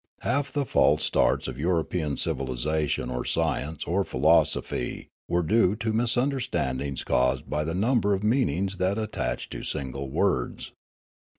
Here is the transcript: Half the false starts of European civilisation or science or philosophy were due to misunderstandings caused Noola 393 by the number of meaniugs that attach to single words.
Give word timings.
Half 0.21 0.51
the 0.53 0.65
false 0.65 1.03
starts 1.03 1.47
of 1.47 1.59
European 1.59 2.17
civilisation 2.17 3.11
or 3.11 3.23
science 3.23 3.83
or 3.83 4.03
philosophy 4.03 5.09
were 5.27 5.43
due 5.43 5.75
to 5.75 5.93
misunderstandings 5.93 7.03
caused 7.03 7.43
Noola 7.43 7.49
393 7.49 7.49
by 7.51 7.63
the 7.63 7.79
number 7.79 8.13
of 8.15 8.23
meaniugs 8.23 8.77
that 8.79 8.97
attach 8.97 9.51
to 9.51 9.61
single 9.61 10.09
words. 10.09 10.71